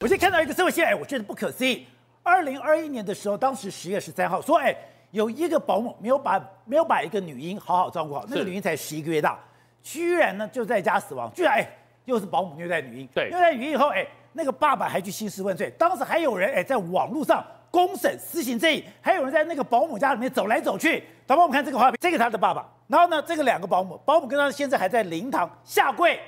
[0.00, 1.86] 我先看到一个社会新闻，哎，我觉得不可思议。
[2.22, 4.76] 二零二一年的时候，当时十月十三号说，哎，
[5.10, 9.38] 有一个保姆没有把没有把一个女婴好好照顾好，那个女婴才十一个月大，
[9.82, 11.66] 居然呢就在家死亡，居然哎
[12.04, 21.02] 又是保姆虐待女婴，对，虐待女婴以后，哎，那个爸爸还去兴师问罪，当时还有人哎在网络上公审私刑正义，还有人在那个保姆家里面走来走去。
[21.26, 26.20] 导播，我们看这个画面，这个他的爸爸，然后呢，这个两个保姆，保姆跟他现在还在灵堂下跪，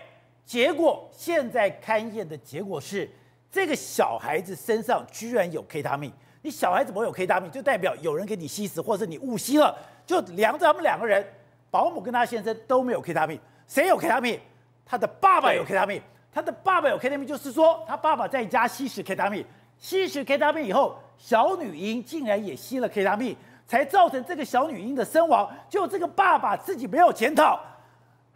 [0.46, 3.06] 结果现在勘验的结果是。
[3.50, 7.50] 这个小孩子身上居然有 K 他命，你小孩子怎么会有 K 他命？
[7.50, 9.76] 就代表有人给你吸食，或者是你误吸了。
[10.06, 11.26] 就量着他们两个人，
[11.70, 14.40] 保姆跟他先生都没有 K 他命，谁有 K 他命？
[14.84, 16.00] 他的爸爸有 K 他命，
[16.32, 19.44] 他的爸爸有 K 他命，就是说他爸爸在家吸食 K 他命，
[19.76, 23.36] 吸食 K 他命以后，小女婴竟然也吸了 K 他命，
[23.66, 25.50] 才造成这个小女婴的身亡。
[25.68, 27.60] 就这个爸爸自己没有检讨。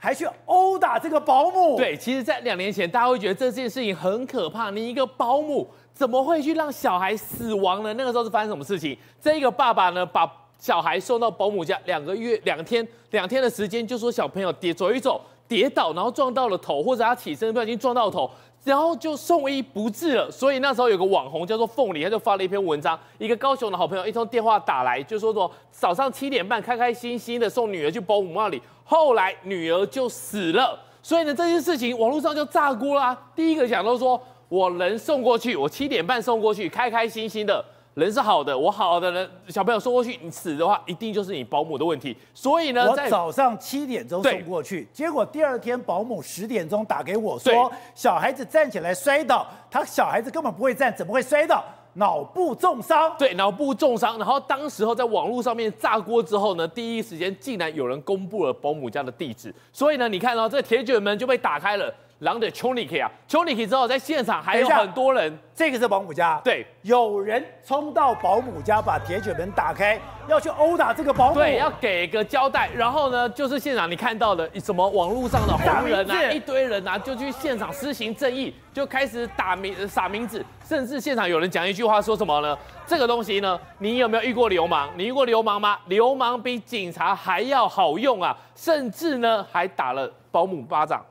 [0.02, 1.76] 还去殴打这个保姆？
[1.76, 4.68] 对，其实，在两年前，大家会觉得这件事情很可怕。
[4.68, 7.94] 你一个保姆怎么会去让小孩死亡呢？
[7.94, 8.98] 那个时候是发生什么事情？
[9.20, 10.28] 这个爸爸呢，把
[10.58, 18.28] 小孩送到保姆家两个月、两天、两天的时间，就说小朋友跌走一走，跌倒，然后撞到了头，或者他起身不小心撞到头。
[18.64, 33.16] 然后就送医不治了，所以那时候有个网红叫做凤梨，他就发了一篇文章，一个高雄的好朋友一通电话打来，就说说早上七点半开开心心的送女儿去保姆那里，后来女儿就死了，所以呢这件事情网络上就炸锅啦。
[33.34, 37.64] 第一个讲到说，我人送过去，我七点半送过去，开开心心的。
[37.94, 42.16] 人是好的，我好的人小朋友送过去，你死的话，一定就是你保姆的问题。
[42.32, 51.62] 所以呢，我早上七点钟送过去，结果第二天保姆十点钟打给我说，小孩子站起来摔倒，他小孩子根本不会站，怎么会摔倒？
[51.94, 53.14] 脑部重伤。
[53.18, 54.16] 对，脑部重伤。
[54.16, 61.92] 然后当时候在网络上面炸锅之后呢，第一时间竟然有人公布了保姆家的地址，所以呢，你看到、哦、这铁卷门就被打开了。
[62.22, 72.70] 狼的 Choniki 啊，Choniki 之后在现场还有很多人，这个是保姆家，对，有人冲到保姆家把铁卷门打开，要去殴打这个保姆，对，要给个交代。
[72.76, 82.56] 然后呢，就是现场你看到的什么网络上的红人啊，一堆人啊，就去现场施行正义，就开始打名撒名字，甚至现场有人讲一句话说什么呢？
[82.86, 84.88] 这个东西呢，你有没有遇过流氓？
[84.96, 85.76] 你遇过流氓吗？
[85.86, 91.04] 流氓比警察还要好用啊，甚至呢还打了保姆巴掌。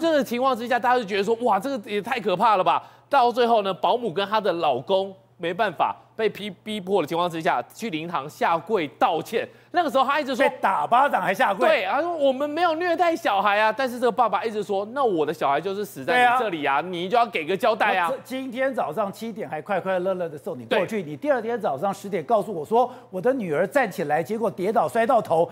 [0.00, 2.82] 这个情况之下，大家就觉得说，哇，这个也太可怕了吧！
[3.08, 9.48] 到最后呢，保姆跟她的老公没办法，被逼逼迫的情况之下，去灵堂下跪道歉。
[9.72, 11.66] 那个时候，他一直说打巴掌还下跪。
[11.66, 13.72] 对，他说我们没有虐待小孩啊。
[13.72, 18.12] 但是这个爸爸一直说，那我的小孩就是死在你这里啊，你就要给个交代啊。
[18.22, 25.50] 今天早上七点还快快乐乐的送你过去，你第二天早上十点告诉我说，我的女儿站起来，结果跌倒摔到头。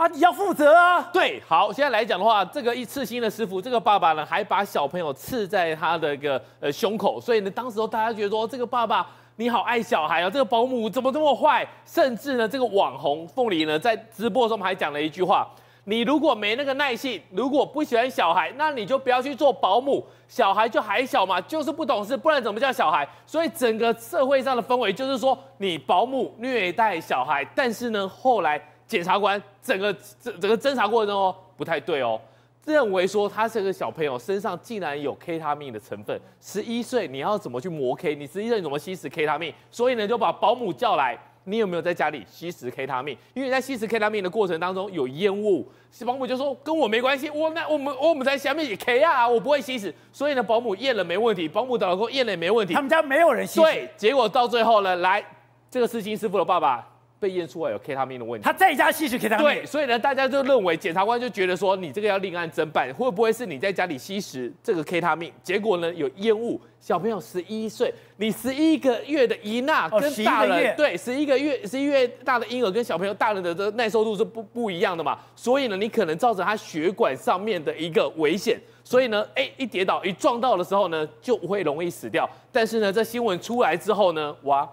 [0.00, 1.10] 啊，你要负责啊！
[1.12, 9.06] 对，好，现在来讲的话，这个一刺青的师傅，这个爸爸呢，还把小朋友刺在他的一个呃胸口，所以呢，当时候大家觉得说，这个爸爸
[9.36, 11.68] 你好爱小孩啊，这个保姆怎么这么坏？
[11.84, 15.46] 甚至呢，这个网红凤梨呢，在直播中还讲了一句话：
[15.84, 23.06] 你如果没那个耐性，如果不喜欢小孩，那你就不要去做保姆，小孩就还小嘛，就是不懂事，不然怎么叫小孩？
[23.26, 28.58] 所以整个社会上的氛围就是说，你保姆虐待小孩，但是呢，后来。
[28.90, 32.20] 检察官整个整整个侦查过程中哦，不太对哦，
[32.66, 38.16] 认为说他这个小朋友身上竟然有 K 他命的成分，十一岁你要怎么去磨 K？
[38.16, 39.54] 你十一岁怎么吸食 K 他命？
[39.70, 43.16] 所以呢就把保姆叫来，你有没有在家里吸食 K 他命？
[43.32, 45.70] 因为在吸食 K 他命的过程当中有烟雾，
[46.04, 55.24] 保姆就说跟我没关系，我那我们我们在下面也 K 啊，我不会吸食，所以呢保姆验了没问题，保姆的老公验了也没问题，他们家没有人吸食，对，结果到最后呢，来
[55.70, 56.89] 这个刺青师傅的爸爸。
[57.20, 65.30] 被验出来有 K 他命的问题，他在家吸食 K 他命，对，所以呢，大家就认为检察官就觉得说，你这个要另案侦办，会不会是你在家里吸食这个 K 他命？
[65.42, 82.26] 结果呢，有烟雾，小朋友十一岁，你十一个月的姨娜跟大人，对，十一个月十一月大的婴儿跟小朋友大人的这耐受度是不不一样的嘛，所以呢，你可能造成他血管上面的一个危险，所以呢，哎，一跌倒一撞到的时候呢，就会容易死掉。
[82.50, 84.66] 但是呢，这新闻出来之后呢，哇，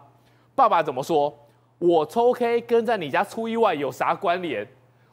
[0.56, 1.38] 爸爸怎么说？
[1.80, 4.68] 我抽 K 跟在你家出意外有啥关联？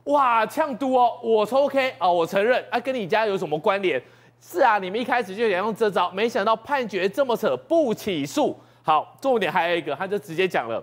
[0.05, 1.19] 哇，呛嘟哦！
[1.23, 4.03] 我抽 K 啊，我承认啊，跟你家有什么关联？
[4.41, 8.55] 是啊，你们一开始就想用这招，没想到判决这么扯，不起诉。
[8.83, 10.83] 好，重点还有一个，他就直接讲了。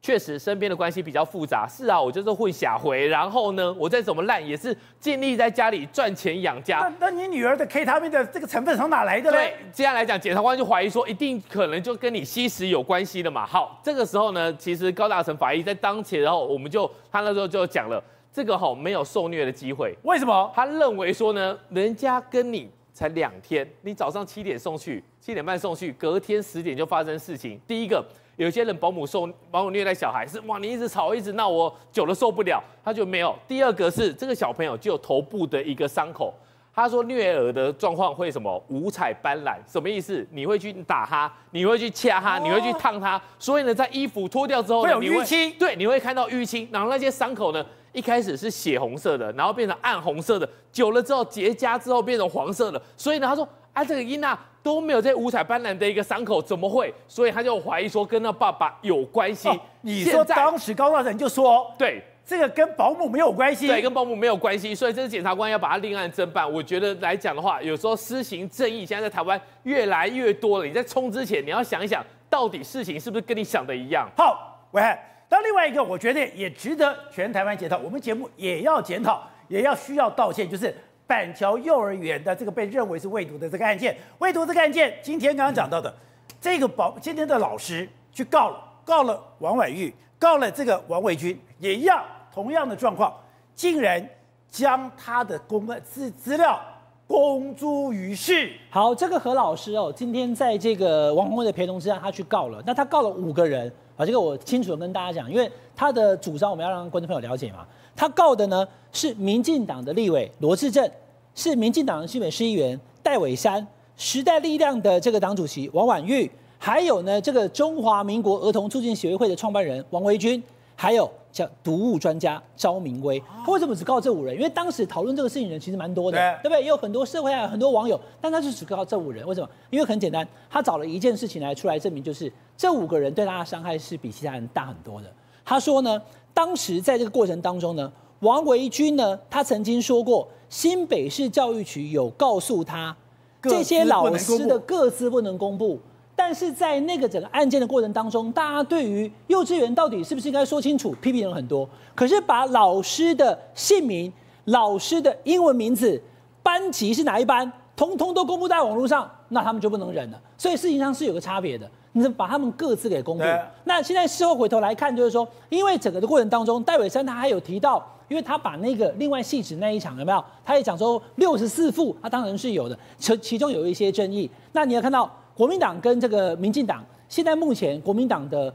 [0.00, 1.66] 确实，身边的关系比较复杂。
[1.68, 6.78] 是啊，我就是混下回，然后呢，我再怎么烂也是尽力在家里赚钱养家。
[6.78, 9.36] 那那你女儿的 K 他命的这个成分从哪来的呢？
[9.36, 13.44] 对，接下来讲，检察官就怀疑说，一定可能就跟你吸食有关系的嘛。
[13.44, 18.02] 好，这个时候呢，其实高大成法医在当前，然后我们就他那时候就讲了，
[18.32, 19.94] 这个吼没有受虐的机会。
[20.04, 20.50] 为什么？
[20.54, 22.70] 他认为说呢，人家跟你。
[22.90, 27.56] 才两天，你早上七点送去，七点半送去，隔天十点就发生事情。
[27.64, 28.04] 第一个，
[28.38, 33.36] 有些人保姆受保姆虐待小孩，是哇，你一直吵一直闹，我久了受不了，他就没有。
[33.48, 36.32] 第二个是这个小朋友就有头部的一个伤口。
[36.72, 38.62] 他说虐儿的状况会什么？
[38.68, 40.24] 五彩斑斓，什么意思？
[40.30, 54.38] 你会去打他，你会去掐他，你会去烫他，所以呢，在衣服脱掉之后呢，会有淤青，对，你会看到淤青，然后那些伤口呢，一开始是血红色的，然后变成暗红色的，久了之后结痂之后变成黄色的，所以呢，他说啊，这个伊娜
[54.68, 56.92] 都没有这五彩斑斓的一个伤口，怎么会？
[57.06, 59.48] 所以他就怀疑说跟他爸爸有关系。
[59.48, 62.02] 哦，你说当时高大人就说对。
[62.28, 66.52] 这个跟保姆没有关系，对，跟保姆没有关系，所以这是检察官要把他另案侦办。
[66.52, 70.66] 我觉得来讲的话，有时候施行正义，现在在台湾越来越多了。
[70.66, 74.06] 你在冲之前，你要想一想，到底事情是不是跟你想的一样？
[74.14, 74.98] 好，暐瀚。
[75.30, 80.76] 那另外一个，我觉得也值得全台湾检讨，我们节目也要检讨，也要需要道歉，就是
[81.08, 83.96] 板桥幼儿园的这个被认为是未读的这个案件。
[84.18, 85.92] 未读这个案件，今天刚刚讲到的，
[86.38, 92.04] 这个保今天的老师去告了，告了王婉玉，告了这个王维军，也一样。
[92.30, 93.12] 同样的状况，
[93.54, 94.06] 竟然
[94.50, 96.60] 将他的公资资料
[97.06, 98.52] 公诸于世。
[98.68, 102.62] 好，这个何老师哦，今天在这个王宏威的陪同之下，他去告了。
[102.66, 103.66] 那他告了五个人
[103.96, 107.66] 啊，这个我清楚的跟大家讲，因为他的主张我们要让观众朋友了解嘛。
[107.98, 110.88] 他告的呢是民进党的立委罗志正，
[111.34, 113.66] 是民进党的新北市议员戴伟山，
[113.96, 120.40] 时代力量的这个党主席王婉玉，还有呢这个中华民国儿童促进协会会的创办人王维军，
[120.76, 121.10] 还有。
[121.30, 124.34] 叫毒物专家招明威，他为什么只告这五人？
[124.34, 126.62] 因为当时讨论这个事情的人其实蛮多的，对，对不对？
[126.62, 129.24] 也有很多社会上很多网友，但他就只告这五人。
[129.26, 129.48] 为什么？
[129.70, 135.12] 因为很简单，他找了一件事情来出来证明，就是这五个人对他的伤害是比其他人大很多的。
[135.44, 136.00] 他说呢，
[136.38, 142.96] 当时在这个过程当中呢，王维军呢，他曾经说过，新北市教育局有告诉他，
[143.42, 145.80] 这些老师的各自不能公布。
[146.14, 151.68] 但是在那个整个案件的过程当中，大家对于幼稚园到底是不是应该说清楚，批评人很多。
[151.92, 154.12] 可是把老师的姓名、
[154.44, 156.00] 老师的英文名字、
[156.40, 160.20] 班级是哪一班，通通都公布在网络上，那他们就不能忍了。
[160.36, 161.68] 所以事情上是有个差别的。
[161.98, 163.24] 你把他们各自给公布。
[163.64, 170.24] 那现在事后回头来看，就是说，因为整个的过程当中，戴伟山他还有提到，因为他把那个另外戏子那一场有没有？
[170.44, 174.30] 他也讲说六十四副，他当然是有的，其其中有一些争议。
[174.52, 175.10] 那你要看到。
[175.38, 178.52] 国民党跟这个民进党，现在目前国民党的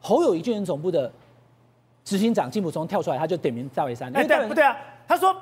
[0.00, 1.08] 侯友谊军人总部的
[2.04, 4.10] 执行长金溥聪跳出来，他就点名戴伟山。
[4.16, 4.76] 哎，对不对啊？
[5.06, 5.32] 他说。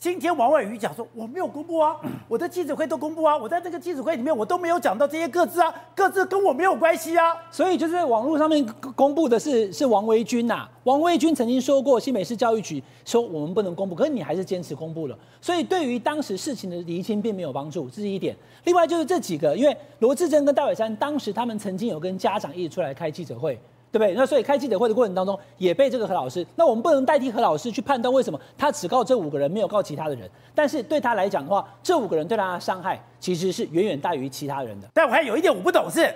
[0.00, 1.94] 今天王婉瑜讲说，我没有公布啊，
[2.26, 8.66] 我的记者会都公布啊，我在这个记者会里面我都没有讲到这些各自啊，各自跟我没有关系啊，所以就是在网络上面
[8.96, 18.34] 公布的是是王维军呐、啊，王维军曾经说过新北市教育局说我们不能公布，可是你还是坚持公布了，所以对于当时事情的厘清并没有帮助，这是一点。
[18.64, 23.60] 另外就是这几个，因为罗志珍跟戴伟山当时他们曾经有跟家长一起出来开记者会。
[23.92, 24.14] 对不对？
[24.14, 26.46] 那所以开记者会的过程当中，也被这个何老师。
[26.56, 30.30] 那我们不能代替何老师去判断为什么他只告这五个人，没有告其他的人。
[30.54, 34.88] 但是对他来讲的话，这五个人对他的伤害其实是远远大于其他人的。
[34.94, 36.14] 但我还有一点我不懂是，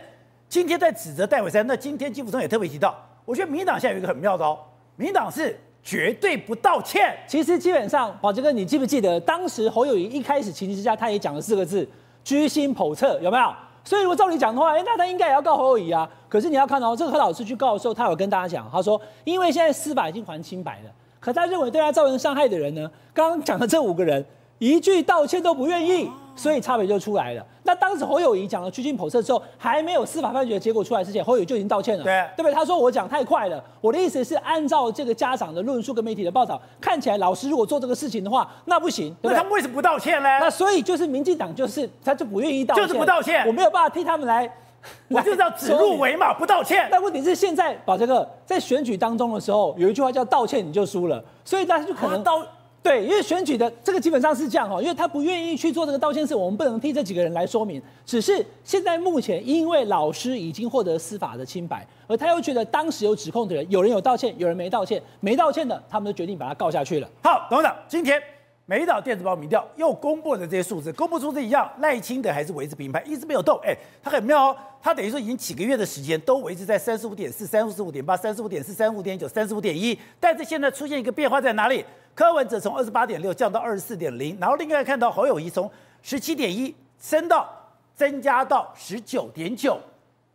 [0.48, 2.94] 今天在指责戴伟山，那今天金溥聪也特别提到，
[3.24, 4.58] 我觉得民进党现在有一个很妙的哦，
[4.96, 7.16] 民进党是绝对不道歉。
[7.26, 11.88] 其实基本上，宝杰哥，你记不记得当时侯友谊一开始情急之下，他也讲了四个字：
[12.22, 13.52] 居心叵测，有没有？
[13.84, 16.08] 所以如果照你讲的话，哎，那他应该也要告侯友谊啊。
[16.28, 24.24] 可是你要看到、这个何老师去告的时候，他有跟大家讲，他说，因为现在司法已经还清白了，可他认为对他造成伤害的人呢，刚刚讲的这五个人
[24.58, 26.10] 一句道歉都不愿意。
[26.36, 27.46] 所以差别就出来了。
[27.66, 32.52] 那当时侯友谊讲了趋近叵测之后，还没有司法判决的结果出来之前，侯友宜就已经道歉了，对，对不对？
[32.52, 39.32] 他说我讲太快了，我的意思是按照这个家长的论述跟媒体的报道，看起来老师如果做这个事情的话，那不行，对不对？
[39.32, 40.28] 那他们为什么不道歉呢？
[40.40, 44.50] 那所以就是民进党就是他就不愿意道歉，就是不道歉，我没有办法替他们来，
[45.08, 46.86] 我就是要指鹿为马，不道歉。
[46.90, 52.42] 但问题是现在把这个在选举当中的时候，有一句话叫道歉你就输了，所以大家就可能道。
[52.84, 57.80] 对，因为选举的这个基本上是这样哈，因为他不愿意去做这个道歉事，我们不能替这几个人来说明。
[58.04, 67.08] 只是现在目前，因为老师已经获得司法的清白，而他又觉得当时有指控的人，有人有道歉，有人没道歉，没道歉的，他们都决定把他告下去了。
[67.22, 68.22] 好，董事长，今天
[68.66, 73.60] 美丽岛电子报民调又公布了这些数字，公布数字一样，赖清德还是维持平盘，一直没有动。
[73.62, 81.84] 哎，他很妙哦，他等于说已经几个月的时间都维持在三十五点四、三十五点八、三十五点四、三十五点九、三十五点一，但是现在出现一个变化在哪里？
[82.14, 87.46] 柯文哲从二十八点六降到二十四点零，然后另外看到侯友谊从十七点一升到
[87.94, 89.78] 增加到十九点九。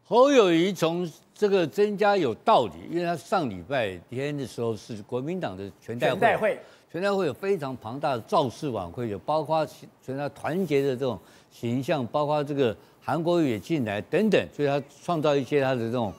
[0.04, 6.60] 侯友谊从这个增加有道理，因为他上礼拜天的时候是国民党的全代会，
[6.92, 9.66] 全家会有非常庞大的造势晚会，有包括
[10.04, 11.20] 全家团结的这种
[11.52, 16.12] 形象，包括这个韩国瑜也进来等等，所以他创造一些他的这种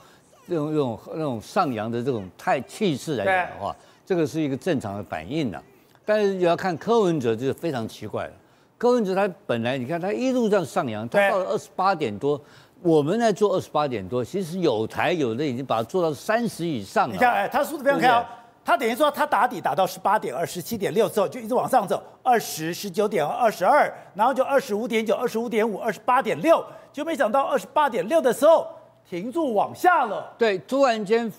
[0.49, 3.75] 这种这种那种上扬的这种态气势来讲的话，
[4.07, 5.61] 这个是一个正常的反应的。
[6.05, 8.33] 但是你要看柯文哲，就是非常奇怪了。
[8.79, 12.41] 柯文哲他本来你看他一路这样上扬，他到了二十八点多，
[12.81, 17.12] 我们在做二十八点多，其实有台有的已经把它做到三十以上了。
[17.12, 18.25] 你看，哎，他速度非常快哦，
[18.64, 28.67] 他等于说他打底打到十八点二、十七点六之后，就一直往上走，二十、十九点二十二，然后就二十五点九、二十五点五、二十八点六，就没想到二十八点六的时候
[29.09, 30.33] 停住往下了。
[30.38, 31.31] 对，突然间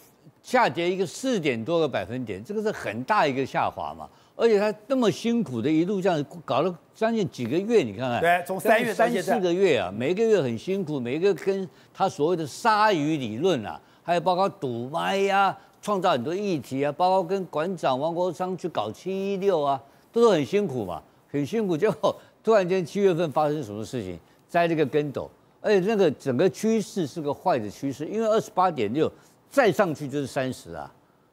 [0.42, 4.10] 下跌一个四点多个百分点，这个是很大一个下滑嘛。
[4.36, 21.76] 而且他那么辛苦的一路这样搞了将近几个月，你看看，对，从三月三四个月啊，每个月很辛苦，每一个跟他所谓的鲨鱼理论啊，还有包括赌麦呀，创造很多议题啊，包括跟馆长王国昌去搞七一六啊，都是很辛苦嘛，很辛苦。
[21.76, 29.12] 结果突然间七月份发生什么事情，栽了个跟斗，而且那个整个趋势是个坏的趋势，因为二十八点六
[29.50, 30.92] 再上去就是三十啊。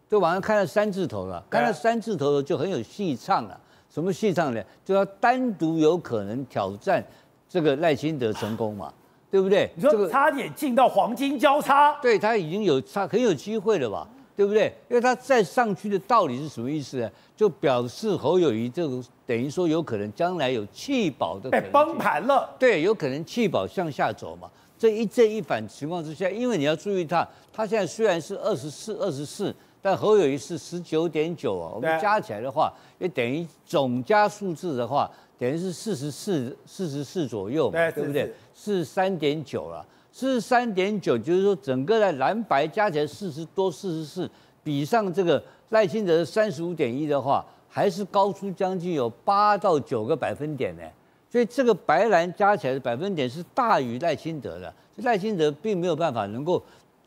[0.09, 3.61] 就晚上看到三字头了，看到三字头就很有戏唱了。
[3.91, 4.63] 什么戏唱呢？
[4.85, 7.05] 就要单独有可能挑战
[7.49, 8.93] 这个赖清德成功嘛，
[9.31, 9.71] 对不对？
[9.75, 14.73] 你说差点进到黄金交叉，对他已经有差很有机会了吧，对不对？
[14.89, 17.11] 因为他再上去的道理是什么意思呢？
[17.37, 24.49] 就表示侯友谊这个等于说有可能将来有弃保的崩盘了，对，有可能弃保向下走嘛。
[24.79, 29.53] 这一正一反情况之下，因为你要注意他，他现在虽然是二十四，二十四。
[29.81, 38.33] 但侯友谊是十九点九啊，我们加起来的话，也等于总加数字的话，等于是四十四、四十四左右嘛，对不对？
[38.53, 39.87] 四十三点九了，
[40.19, 44.29] 四十三点九，就是说整个的蓝白加起来四十多、四十四，
[44.65, 50.83] 比上这个赖清德三十五点一的话，还是高出将近有八到九个百分点呢。
[51.31, 56.61] 所以这个白蓝加起来的百分点是大于赖清德的，赖清德并没有办法能够，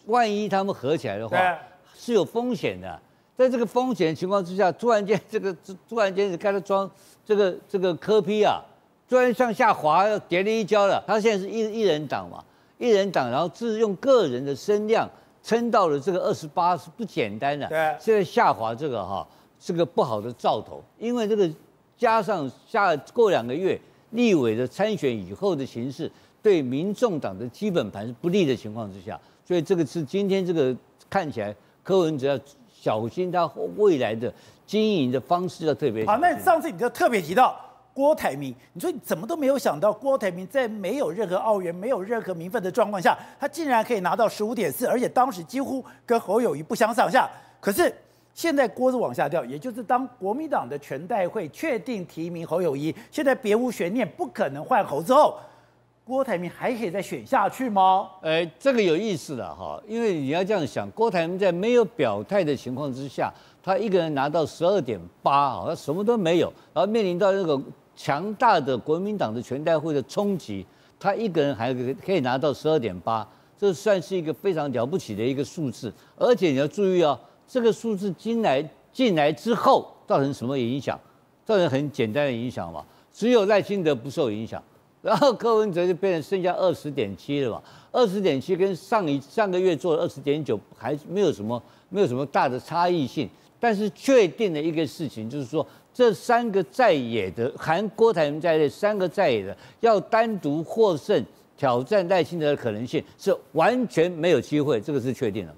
[0.06, 1.38] 万一他们合起来的话。
[1.94, 2.98] 是有风险的，
[3.38, 5.54] 在这个风险情况之下，突然间这个
[5.90, 6.90] 突然间你看他装
[7.26, 8.62] 这个这个科批啊，
[9.10, 11.04] 突然向下滑，要跌了一跤了。
[11.06, 12.42] 他现在是一一人党嘛，
[12.82, 15.08] 一人党，然后自用个人的声量
[15.44, 17.68] 撑到了这个二十八，是不简单的。
[17.68, 19.26] 对，现在下滑这个哈
[19.60, 21.48] 是个不好的兆头，因为这个
[21.96, 26.12] 加上下过两个月立委的参选以后的形势，
[26.42, 30.76] 对民众党的基本盘是不利的情况之下，所以这个是今天这个
[31.10, 31.56] 看起来。
[31.84, 32.40] 柯文哲要
[32.72, 33.44] 小心他
[33.76, 34.32] 未来的
[34.68, 36.16] 经营的方式，要特别好。
[36.20, 37.60] 那上次你就特别提到
[37.94, 47.30] 郭台铭，你说你怎么都没有想到郭台铭在没有任何澳元、没有任何名分的状况下，他竟然可以拿到十五点四，而且当时几乎跟侯友谊不相上下。
[47.60, 47.94] 可是
[48.34, 55.38] 现在锅子往下掉，也就是当国民党的全代会确定提名侯友谊，现在别无悬念，不可能换侯之后。
[56.04, 58.10] 郭台铭还可以再选下去吗？
[58.22, 63.32] 哎，这个有意思了哈，因为你要这样想，郭台铭在没有表态的情况之下，
[63.64, 67.58] 他一个人拿到十二点八啊，他什么都没有，然后面临到那个
[67.96, 70.66] 强大的国民党的全代会的冲击，
[71.00, 75.94] 他一个人还可以拿到十二点八，这算是一个非常了不起的一个数字。
[76.16, 81.00] 而且你要注意哦，这个数字进来进来之后造成什么影响？
[81.44, 84.62] 造成很简单的影响嘛，只有赖清德不受影响。
[85.02, 93.28] 然后柯文哲就变成剩下二十点七了嘛，二十点七跟上一上个月做的二十点九还没有什么没有什么大的差异性，
[93.60, 101.24] 但是确定的一个事情就是说，这三个在野的含郭台铭在内三个在野的要单独获胜
[101.58, 105.56] 挑战赖清德的可能性是完全没有机会，这个是确定的。